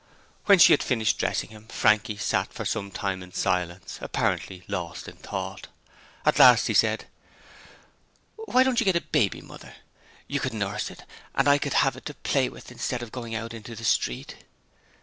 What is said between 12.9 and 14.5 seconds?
of going out in the street.'